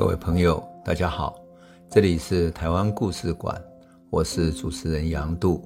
[0.00, 1.38] 各位朋友，大家好，
[1.90, 3.62] 这里是台湾故事馆，
[4.08, 5.62] 我是主持人杨度，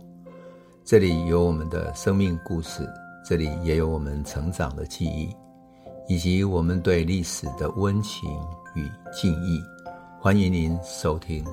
[0.85, 2.85] 这里有我们的生命故事，
[3.25, 5.29] 这里也有我们成长的记忆，
[6.09, 8.29] 以及我们对历史的温情
[8.75, 9.63] 与敬意。
[10.21, 11.45] 欢迎您收听。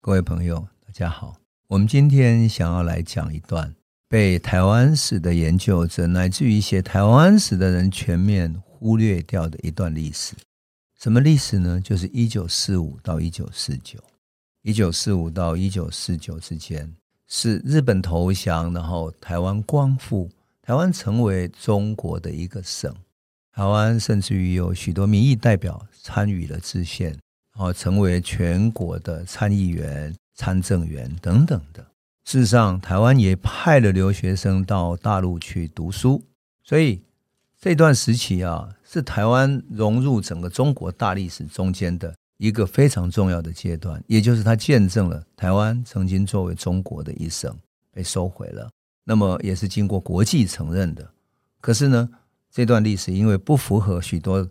[0.00, 1.34] 各位朋友，大家好，
[1.68, 3.70] 我们今天想要来讲一段
[4.08, 8.50] 被台湾史的研究者，乃至于写台湾史的人全面
[8.82, 10.34] 忽略掉的一段历史，
[10.98, 11.80] 什么历史呢？
[11.80, 13.96] 就是一九四五到一九四九，
[14.62, 16.92] 一九四五到一九四九之间
[17.28, 20.28] 是日本投降，然后台湾光复，
[20.60, 22.92] 台湾成为中国的一个省，
[23.52, 27.10] 台湾甚至于有许多民意代表参与了制宪，
[27.54, 31.86] 然后成为全国的参议员、参政员等等的。
[32.24, 36.20] 事实上，台湾也派了留学生到大陆去读书，
[36.64, 37.00] 所以。
[37.62, 47.56] 这段时期啊，是台湾融入整个中国大历史中间的一个非常重要的阶段，也就是它见证了台湾曾经作为中国的一省
[47.92, 48.68] 被收回了，
[49.04, 51.08] 那么也是经过国际承认的。
[51.60, 52.08] 可是呢，
[52.50, 54.44] 这段历史因为不符合许多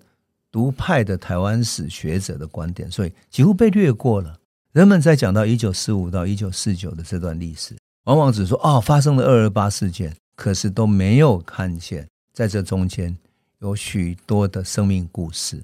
[0.49, 4.39] 独派的台湾史学者的观点，所以几乎被略过了。
[4.71, 12.08] 人们在讲到一九四五到一九四九的这段历史，往往只说哦，发生了二二八事件，可是都没有看见。
[12.33, 13.15] 在这中间
[13.59, 15.61] 有许多的生命故事，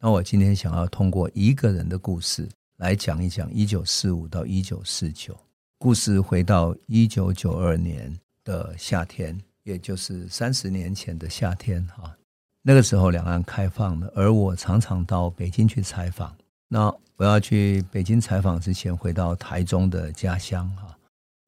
[0.00, 5.36] 那我今天想要通过一个人的故事来讲一讲一九四五到一九四九。
[5.78, 8.10] 故事回到一九九二年
[8.44, 12.16] 的夏天，也就是三十年前的夏天哈。
[12.62, 16.34] 那个时候两岸开放了，而我常常到北京去采访。
[16.66, 20.96] 那我要去北京采访之前，回到台中的家乡哈。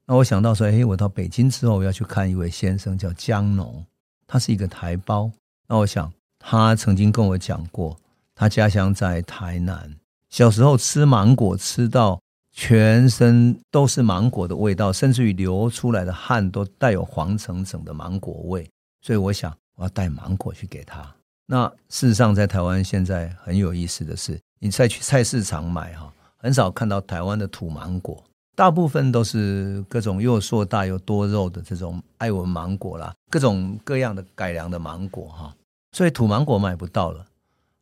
[0.06, 3.84] 那我想到说，哎，我到北京之后，我要去看一位先生，叫江农。
[4.28, 5.28] 他是一个台胞，
[5.66, 7.98] 那我想他曾经跟我讲过，
[8.34, 9.96] 他家乡在台南，
[10.28, 12.20] 小时候吃芒果吃到
[12.52, 18.70] 全身都是芒果的味道，甚至于流出来的汗都带有黄橙橙的芒果味，
[19.00, 21.02] 所以我想我要带芒果去给他。
[21.46, 28.22] 那事实上，在台湾现在很有意思的是，你再去菜市场买哈，很少看到台湾的土芒果。
[28.58, 35.54] 大部分都是各种又硕大又多肉的这种爱文芒果啦，各种各样的改良的芒果哈，
[35.92, 37.24] 所以土芒果买不到了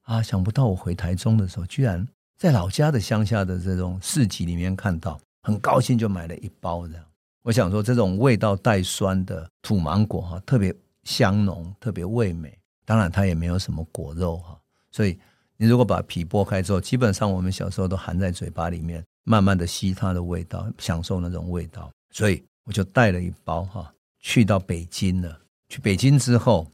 [0.02, 0.22] 啊！
[0.22, 2.06] 想不到我回台中的时候，居然
[2.36, 7.02] 在老家的乡下的这种市集里面看到，很高兴就买了一包这样。
[7.42, 12.54] 我想说，这种味道带酸的土芒果哈，特别香浓，特别味美。
[12.84, 14.60] 当然，它也没有什么果肉哈，
[14.92, 15.18] 所以
[15.56, 19.02] 你如果把皮剥开之后，基本上我们小时候都含在嘴巴里面。
[19.28, 25.40] 慢慢的吸它的味道，享受那种味道，所以我就带了一包哈，去到北京了。
[25.68, 26.64] 去北京之后，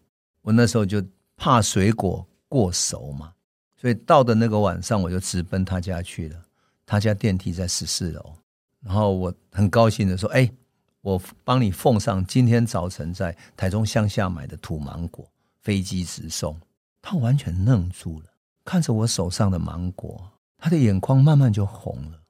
[0.43, 1.03] 我那时候就
[1.35, 3.33] 怕水果过熟嘛，
[3.81, 6.43] 所以到的那个晚上，我就直奔他家去了。
[6.85, 8.35] 他家电梯在十四楼，
[8.83, 10.53] 然后我很高兴的说：“哎，
[11.01, 15.27] 我帮你奉上今天早晨在台中乡下买的土芒果，
[15.63, 16.61] 飞机直送。”
[17.01, 18.27] 他完全愣住了，
[18.63, 22.22] 看着我手上的芒果，他的眼眶慢慢就红了。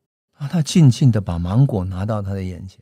[0.49, 2.81] 他静静的把芒果拿到他的眼前，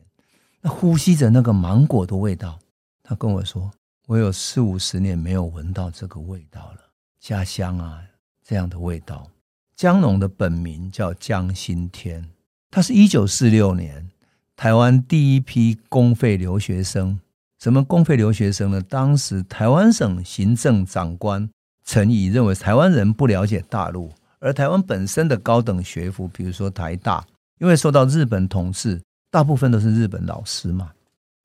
[0.61, 2.59] 那呼吸着那个芒果的味道。
[3.03, 3.71] 他跟我说
[4.07, 6.81] ：“我有四五十年没有闻到这个味道了，
[7.19, 8.01] 家乡啊，
[8.43, 9.27] 这样的味道。”
[9.75, 12.29] 江农的本名叫江新天，
[12.69, 14.09] 他是一九四六年
[14.55, 17.19] 台湾第一批公费留学生。
[17.59, 18.81] 什么公费留学生呢？
[18.81, 21.49] 当时台湾省行政长官
[21.83, 27.25] 陈仪认为台湾人不了解大陆，而台湾本身的高等学府，比如说台大。
[27.61, 28.99] 因为受到日本统治，
[29.29, 30.91] 大部分都是日本老师嘛。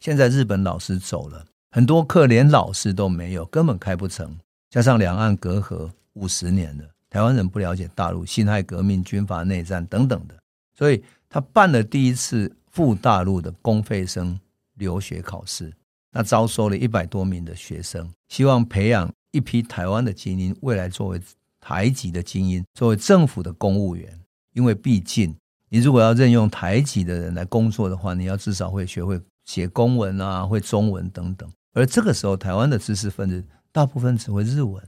[0.00, 4.34] 现在日本老师走了，很多课连老师都没有，根本开不成。
[4.70, 10.34] 加上两岸隔阂五十年了，台湾人不了解大陆，辛亥革命、军阀内战等等的，
[10.74, 14.40] 所以他办了第一次赴大陆的公费生
[14.78, 15.70] 留学考试，
[16.12, 21.20] 那招收了一百多名的学生，希望培养一批台湾的精英，未来作为
[21.60, 24.18] 台籍的精英，作为政府的公务员，
[24.54, 25.36] 因为毕竟。
[25.68, 31.50] 你如果要任用台籍的人来工作的话，你要至少会学会写公文啊，会中文等等。
[31.72, 34.80] 而这个时候，台湾的知识分子大部分只会日文，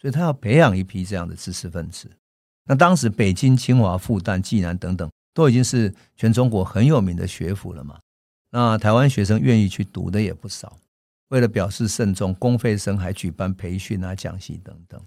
[0.00, 2.10] 所以他要培养一批这样的知识分子。
[2.64, 7.98] 那当时北京、清华、复旦、暨南等等都已经是全中国很有名的学府了嘛。
[8.50, 10.76] 那台湾学生愿意去读的也不少。
[11.28, 15.00] 为了表示慎重，公费生还举办培训啊、讲习等等。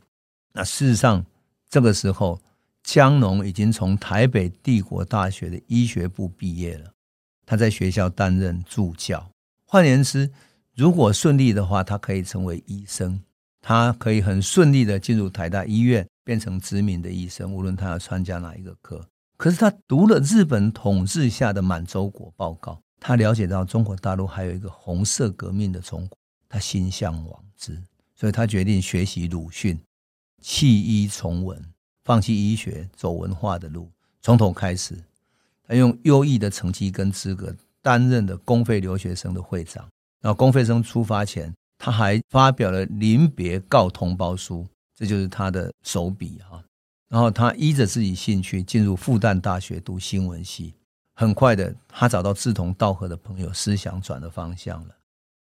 [0.54, 1.26] 那事实上，
[1.70, 2.40] 这个时候。
[2.88, 6.94] 江农已经从台北帝国大学的医学部毕业了，
[7.46, 9.30] 他在学校担任助教。
[9.66, 10.32] 换言之，
[10.74, 13.20] 如果顺利的话，他可以成为医生，
[13.60, 19.06] 他可以很顺利的进入台大医院变成知名的医生，无论他要参加哪一个科。
[19.36, 26.18] 可是他读了日本统治下的满洲国报告，他了解到中国大陆还有一个红色革命的中国，
[26.48, 27.78] 他心向往之，
[28.16, 29.78] 所以他决定学习鲁迅，
[30.42, 31.62] 弃医从文，
[32.08, 34.98] 放弃医学，走文化的路，从头开始。
[35.68, 39.86] 他用优异的成绩跟资格担任了公费留学生的会长。
[40.22, 44.66] 然后公费生出发前，他还发表了临别告同胞书，
[44.96, 46.64] 这就是他的手笔哈。
[47.10, 50.74] 然后他依着自己兴趣进入复旦大学读新闻系，
[51.16, 54.96] 很快的他找到志同道合的朋友，思想转了方向了。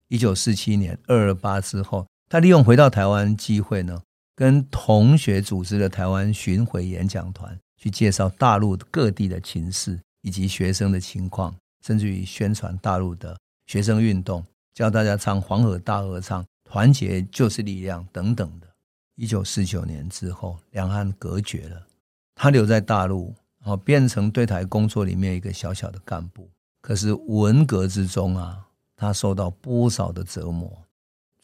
[0.10, 4.02] 一九四七年二二八之后，他利用回到台湾机会呢，
[4.38, 13.36] 跟同学组织了台湾巡回演讲团，去介绍大陆各地的情势以及学生的情况，甚至于宣传大陆的
[13.66, 14.46] 学生运动。
[14.76, 18.68] 教大家唱《黄河大合唱》，团结就是力量等等的。
[19.16, 21.88] 一九四九年之后，两岸隔绝了，
[22.36, 26.48] 他留在大陆，然后变成对台工作里面一个小小的干部。
[26.80, 30.72] 可是文革之中啊，他受到不少的折磨。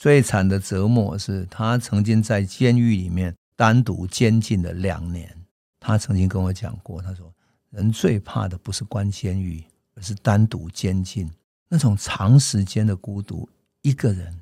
[0.04, 5.34] 最惨的折磨是他曾经在监狱里面单独监禁了两年。
[5.80, 7.34] 他曾经跟我讲过，他说
[7.72, 9.64] ：“人最怕的不是关监狱，
[9.96, 11.32] 而是单独监禁。”
[11.72, 13.50] 那种长时间的孤独，
[13.82, 14.38] 一个人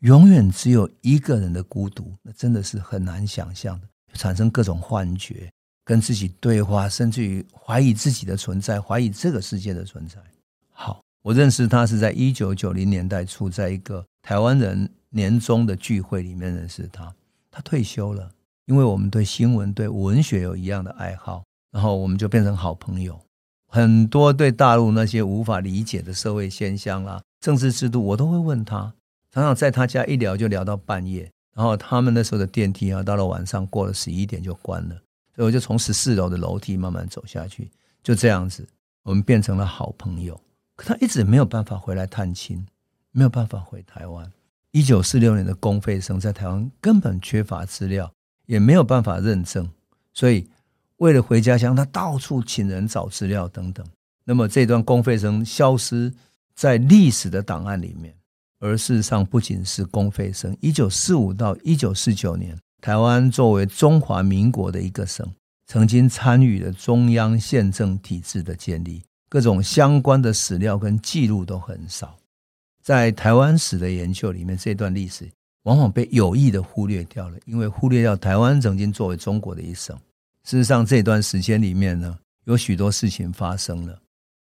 [0.00, 5.48] 永远只有一个人的孤独，那真的是很难想象的，产生各种幻觉，
[5.84, 10.16] 跟自己对话，甚至于怀疑自己的存在，怀疑这个世界的存在。
[10.72, 17.14] 好，我认识他是在一九九零年代初，在一个台湾人年终的聚会里面认识他。
[17.50, 18.32] 他退休了，
[18.66, 23.20] 因为我们对新闻、对文学有一样的爱好，然后我们就变成好朋友。
[23.68, 28.92] 很多对大陆那些无法理解的社会现象啦、政治制度，我都会问他。
[29.30, 31.30] 常常在他家一聊就聊到半夜。
[31.54, 34.96] 然后他们那时候的电梯啊，到了晚上过了十一点就关了，
[35.36, 37.70] 所以我就从十四楼的楼梯慢慢走下去。
[38.02, 38.66] 就这样子，
[39.04, 40.40] 我们变成了好朋友。
[40.74, 42.66] 可他一直没有办法回来探亲，
[43.12, 44.28] 没有办法回台湾。
[44.74, 48.12] 一九四六年的公费生在台湾根本缺乏资料，
[48.46, 49.70] 也没有办法认证，
[50.12, 50.46] 所以。
[50.98, 53.84] 为了回家乡，他到处请人找资料等等。
[54.24, 56.10] 那么这段公费生消失
[56.54, 58.14] 在历史的档案里面，
[58.60, 60.56] 而事实上不仅是公费生。
[60.60, 65.28] 一九四五到一九四九年，台湾作为中华民国的一个省，
[65.66, 72.16] 曾经参与了中央宪政体制的建立，各种相关的史料跟记录都很少。
[72.84, 75.26] 在台湾史的研究里面，这段历史
[75.62, 79.96] 往往被有意的忽略掉了，因为忽略掉台湾曾经作为中国的一省。
[80.44, 83.98] 事实上，这段时间里面呢，有许多事情发生了。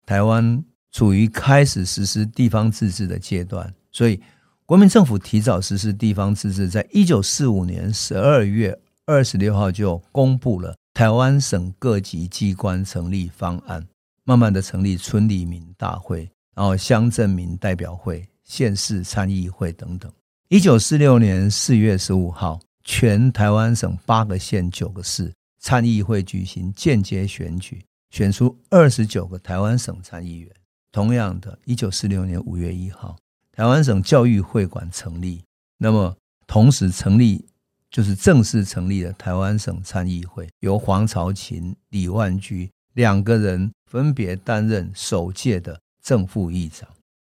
[0.05, 4.21] 台湾处于开始实施地方自治的阶段，所以
[4.67, 8.77] 国民政府提早实施地方自治，在一九四五年十二月
[9.07, 13.87] 二十六号就公布了台湾省各级机关成立方案，
[14.25, 20.13] 慢慢的成立村里民大会，然后乡镇民代表会、县市参议会等等。
[20.49, 25.33] 一九四六年四月十五号，全台湾省八个县九个市。
[25.59, 30.51] 参议会举行间接选举，选出二十九个台湾省参议员。
[30.93, 33.17] 同样的，一九四六年五月一号，
[33.51, 35.43] 台湾省教育会馆成立。
[35.79, 36.15] 那么，
[36.47, 37.47] 同时成立
[37.91, 46.87] 就是正式成立了台湾省参议会，由黄朝琴、李万居两个人分别担任首届的正副议长。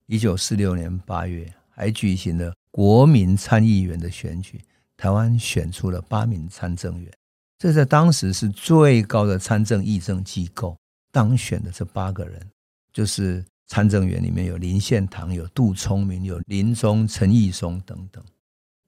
[0.05, 4.61] 一九四六年八月，还举行了国民参议员的选举，
[4.97, 7.11] 台湾选出了八名参政员。
[7.57, 10.77] 这在当时是最高的参政议政机构，
[11.11, 12.45] 当选的这八个人，
[12.93, 18.23] 就是参政员里面有林献堂、有杜聪明、有林忠、陈义松等等。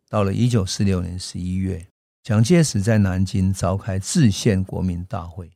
[0.10, 1.88] 到了一九四六年十一月，
[2.22, 5.50] 蒋介石在南京召开制宪国民大会，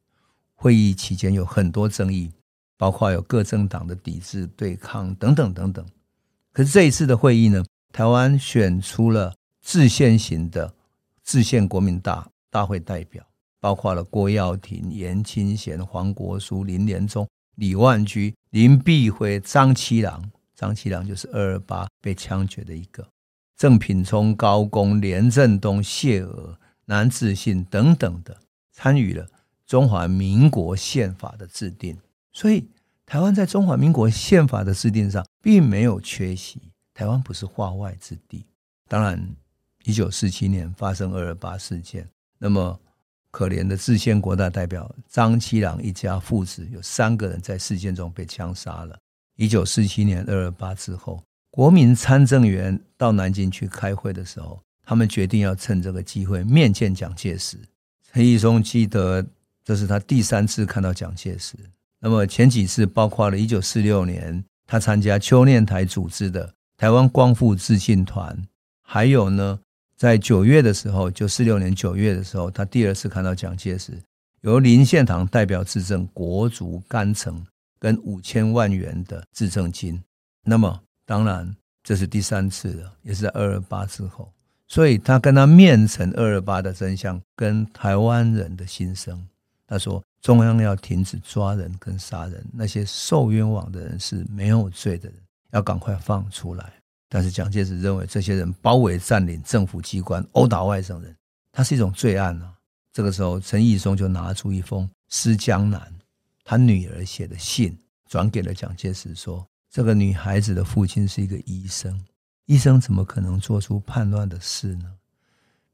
[0.56, 2.32] 会议期间有很多争议，
[2.78, 5.86] 包括有各政党的抵制、对抗等等等等。
[6.52, 10.74] 可是这一次的会议呢，台湾选出了制宪型的
[11.24, 12.28] 制宪国民大。
[12.54, 13.26] 大会代表
[13.60, 20.30] 包括了郭耀廷、严清贤、黄国书、林连忠、李万居、林碧辉、张七郎。
[20.54, 23.04] 张七郎就是二二八被枪决的一个。
[23.58, 28.38] 郑品聪、高公、连振东、谢娥、南志信等等的
[28.72, 29.26] 参与了
[29.66, 31.98] 中华民国宪法的制定。
[32.34, 32.68] 所以，
[33.06, 36.60] 台湾在中华民国宪法的制定上并没有缺席。
[36.94, 38.46] 台湾不是化外之地。
[38.88, 39.20] 当然，
[39.84, 42.08] 一九四七年发生二二八事件。
[42.38, 42.80] 那么
[43.32, 48.98] 可怜的制宪国大代表张七郎一家父子有三个人在事件中被枪杀了。
[49.38, 57.58] 一九四七年二二八之后，国民参政员到南京去开会的时候，他们决定要趁这个机会面见蒋介石。
[58.12, 59.26] 陈义松记得
[59.64, 61.56] 这是他第三次看到蒋介石。
[62.04, 68.38] 那么前几次包括了1946年他参加邱念台组织的台湾光复致敬团，
[68.82, 69.58] 还有呢，
[69.96, 73.94] 在九月的时候，就四六年九月的时候，他第二次看到蒋介石，
[74.42, 77.42] 由林献堂代表致赠国族干城
[77.80, 80.04] 跟五千万元的致赠金。
[80.44, 84.30] 那么当然这是第三次了，也是在二二八之后。
[84.68, 89.26] 所以他跟他面陈二二八的真相，跟台湾人的心声。
[89.66, 95.20] 他说：中央要停止抓人跟杀人，那些受冤枉的人是没有罪的人，
[95.52, 96.74] 要赶快放出来。
[97.10, 101.14] 但是蒋介石认为这些人包围占领政府机关、殴打外省人，
[101.52, 102.54] 他是一种罪案啊。
[102.94, 105.94] 这个时候，陈毅松就拿出一封施江南
[106.46, 107.78] 他女儿写的信，
[108.10, 112.02] 转给了蒋介石，说：这个女孩子的父亲是一个医生。
[112.46, 114.90] 医生怎么可能做出叛乱的事呢？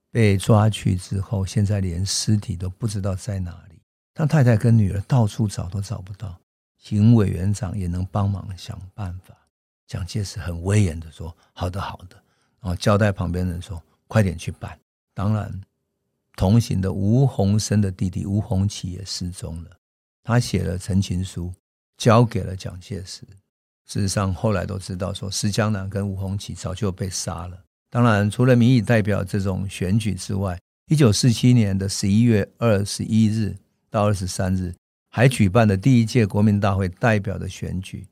[0.10, 3.63] 被抓去之后，现在连尸体都不知道在哪。
[4.19, 6.38] 他太太跟女儿到处找都找不到，
[6.77, 9.33] 请委员长也能帮忙想办法。
[9.88, 12.21] 蒋介石很威严的说：“好的，好的。”
[12.59, 14.77] 然后交代旁边人说：“快点去办。”
[15.15, 15.49] 当然，
[16.35, 19.69] 同行的吴鸿生的弟弟吴鸿起也失踪了。
[20.21, 21.53] 他写了陈情书，
[21.95, 23.25] 交给了蒋介石。
[23.85, 27.57] 事实上，后来都知道说，施江南跟吴鸿起早就被杀了。
[27.89, 33.55] 当然，除了民意代表这种选举之外，一九四七年的十一月二十一日
[33.89, 34.74] 到二十三日，
[35.10, 38.08] 还举办了第一届国民大会代表的选举，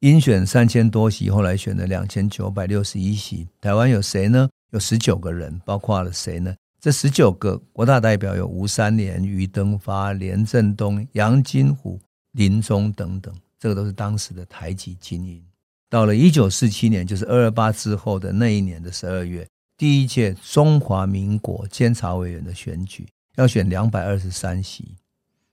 [0.00, 3.46] 应选三千多席，后来选了两千九百六十一席。
[3.60, 4.48] 台湾有谁呢？
[4.72, 6.54] 有十九个人，包括了谁呢？
[6.80, 11.98] 这十九个国大代表有吴三连、余登发、连振东、杨金虎、
[12.32, 13.34] 林忠等等。
[13.58, 15.42] 这个都是当时的台籍精英。
[15.88, 23.06] 到了一九四七年，就是二二八之后的那一年的十二月，第一届中华民国监察委员的选举
[23.36, 24.94] 要选两百二十三席，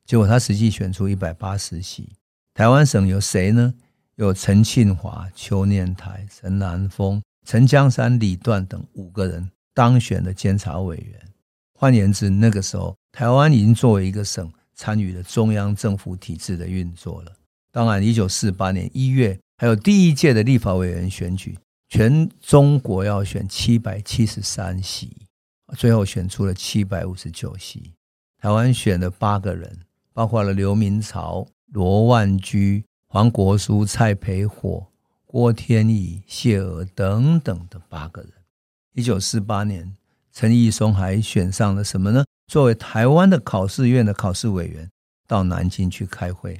[0.05, 2.09] 结果他实际选出一百八十席。
[2.53, 3.73] 台湾省有谁呢？
[4.15, 11.19] 有陈庆华、邱念台、陈南风、陈江山、李段等五个人当选了监察委员。
[11.79, 17.31] 换言之，那个时候台湾已经作为一个省，参与了中央政府体制的运作了。
[17.71, 21.57] 当然，一九四八年一月还有第一届的立法委员选举，
[21.89, 25.25] 全中国要选七百七十三席，
[25.75, 27.91] 最后选出了七百五十九席。
[28.39, 29.79] 台湾选了八个人，
[30.13, 34.85] 包括了刘明朝、罗万居、黄国书、蔡培火、
[35.25, 38.31] 郭天乙、谢娥等等的八个人。
[38.93, 39.95] 一九四八年，
[40.31, 42.23] 陈义松还选上了什么呢？
[42.47, 44.87] 作为台湾的考试院的考试委员，
[45.27, 46.59] 到南京去开会。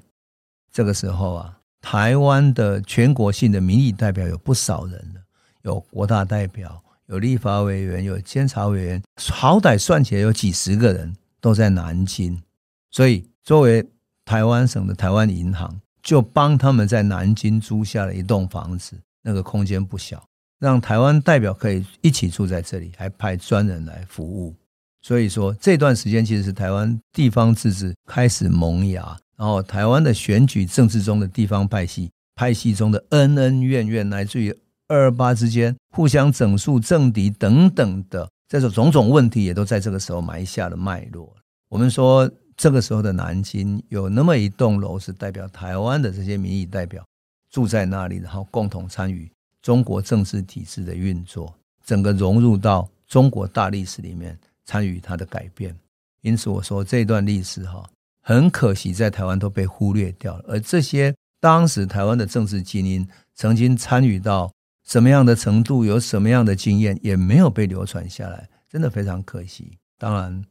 [0.72, 5.22] 这个时候啊，台湾的全国性的民意代表有不少人了，
[5.62, 12.42] 有国大代表，有立法委员，有监察委员，好歹算起来有几十个人都在南京。
[12.90, 13.86] 所以，作为
[14.24, 20.24] 台湾省的台湾银行，就帮他们在南京租下了一栋房子，那个空间不小，
[20.60, 24.56] 让台湾代表可以一起住在这里，还派专人来服务。
[25.02, 29.18] 所以说，这段时间其实是台湾地方自治开始萌芽。
[29.36, 34.56] 然后，台湾的选举政治中的地方派系，派系中的恩恩怨怨，来自于
[34.88, 41.36] 二二八之间互相整肃政敌等等的这种种种问题，也都在这个时候埋下了脉络。
[41.68, 47.06] 我们说，这个时候的南京有那么一栋楼，是代表台湾的这些民意代表
[47.50, 49.32] 住在那里，然后共同参与
[49.62, 51.54] 中国政治体制的运作，
[51.86, 55.76] 整个融入到中国大历史里面，参与它的改变。
[56.22, 57.88] 因此，我说这段历史哈。
[58.26, 60.46] 很可惜，在台湾都被忽略掉了。
[60.48, 63.06] 而这些当时台湾的政治精英
[63.36, 64.50] 曾经参与到
[64.88, 69.78] 什么样的程度，有什么样的经验，也没有被流传下来，真的非常可惜。
[69.98, 70.42] 当然，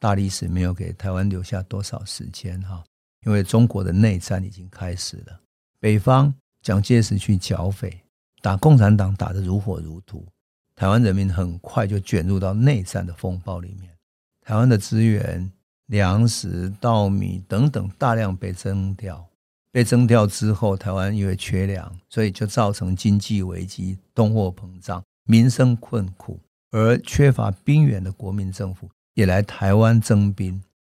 [0.00, 2.82] 大历史没有给台湾留下多少时间哈，
[3.24, 5.40] 因为中国的内战已经开始了。
[5.78, 8.00] 北方蒋介石去剿匪，
[8.42, 10.26] 打共产党打得如火如荼，
[10.74, 13.94] 台湾人民很快就卷入到内战的风暴里面，
[14.40, 15.48] 台湾的资源。
[15.90, 19.28] 粮食、稻米等等大量被征调，
[19.72, 26.38] 被征调之后，台湾因为缺粮，所以就造成经济危机、通货膨胀、民生困苦，
[26.70, 30.52] 而缺乏兵源的国民政府也来台湾征兵，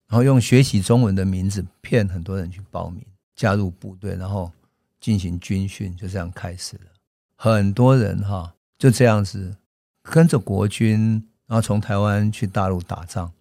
[0.09, 3.05] 然后用学习中文的名字骗很多人去报名
[3.35, 4.51] 加入部队，然后
[5.01, 6.85] 进行军训，就这样开始了。
[7.37, 9.57] 很多人哈就这样子
[10.03, 13.33] 跟着国军，然后从台湾去大陆打仗。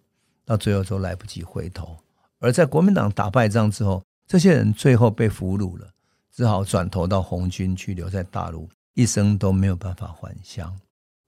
[0.44, 1.96] 到最后都来不及回头，
[2.40, 5.88] 而在国民党打败仗之后，这些人最后被俘虏了，
[6.32, 10.76] 只好转投到红军去，留在大陆，一生都没有办法还乡。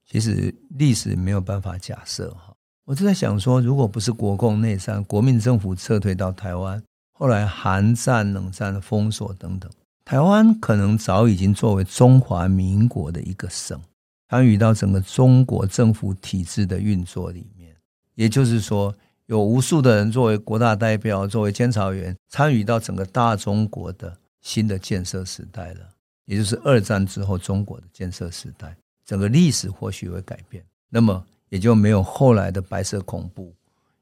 [0.05, 2.53] 其实历史没有办法假设哈，
[2.85, 6.81] 我就在想说，如果不是国共内战，国民政府撤退到台湾，
[7.13, 9.69] 后来韩战、冷战的封锁等等，
[10.05, 13.81] 台湾可能早已经作为中华民国的一个省，
[14.29, 17.75] 参与到整个中国政府体制的运作里面。
[18.13, 18.93] 也就是说，
[19.25, 25.79] 有无数的人作为国大代表、作为监察员，参与到整个大中国的新的建设时代了。
[26.25, 30.63] 也就是二战之后中国的建设时代，整个历史或许会改变。
[30.87, 31.25] 那么。
[31.55, 33.55] 也就没有后来的白色恐怖，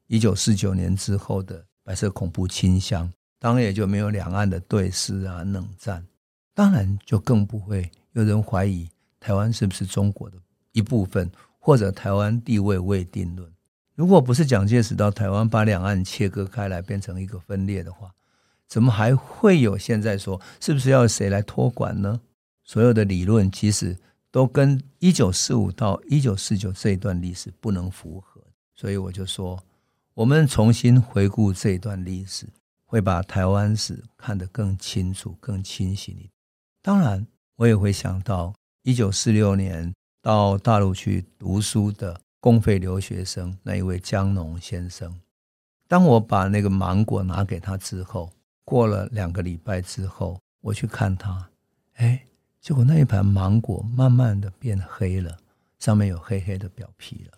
[0.08, 6.04] 一九四九年之后的白色恐怖倾向，当然也就没有两岸的对峙啊、冷战，
[6.56, 10.38] 当然就更不会有人怀疑台湾是不是中国的
[10.72, 13.48] 一部分，或者台湾地位未定论。
[13.94, 18.12] 如果不是蒋介石到台湾把两岸切割开来，变成一个分裂的话，
[18.68, 22.20] 怎么还会有现在说是不是要谁来托管呢？
[22.64, 23.96] 所有的理论其实。
[24.34, 28.42] 都跟一九四五到一九四九这一段历史不能符合，
[28.75, 29.63] 所以我就说，
[30.16, 32.50] 我们重新回顾这一段历史，
[32.88, 36.30] 会把台湾史看得更清楚、更清晰一点。
[36.82, 45.16] 当然，我也会想到一九四六年到大陆去读书的公费留学生那一位江农先生。
[45.88, 48.32] 当我把那个芒果拿给他之后，
[48.66, 51.52] 过了两个礼拜之后，我去看他，
[51.98, 52.25] 哎。
[52.63, 55.38] 结果那一盘芒果慢慢的变黑了，
[55.79, 57.38] 上面有黑黑的表皮了。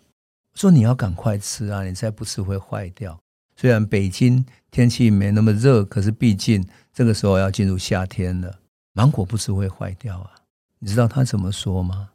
[0.54, 3.18] 说你要赶快吃啊，你再不吃会坏掉。
[3.56, 8.60] 虽然北京天气没那么热，可是毕竟这个时候要进入夏天了，
[8.92, 10.30] 芒果不吃会坏掉啊。
[10.78, 12.10] 你知道他怎么说吗？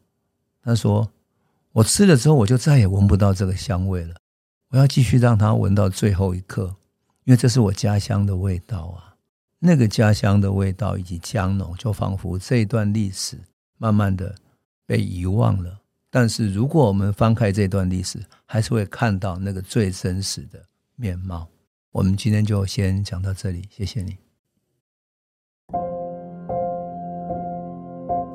[0.63, 1.11] 他说
[1.73, 4.15] ：“我吃了之后，我就再也闻不到这个香味了。
[4.69, 6.77] 我要继续让它闻到最后一刻，
[7.25, 9.10] 因为这是我家乡的味道啊。”
[9.63, 13.37] 那个家乡的味道以及江浓，就仿佛这段历史
[13.77, 14.33] 慢慢的
[14.87, 15.79] 被遗忘了。
[16.09, 20.59] 但是如果我们翻开这段历史，还是会看到那个最真实的
[20.95, 21.47] 面貌。
[21.91, 24.17] 我们今天就先讲到这里，谢谢你。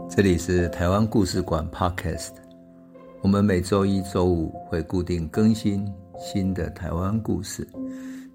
[0.09, 2.35] 这里是台湾故事馆 Podcast，
[3.21, 7.67] 我们每周一、周五会固定更新新的台湾故事。